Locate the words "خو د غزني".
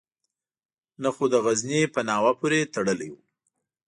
1.15-1.81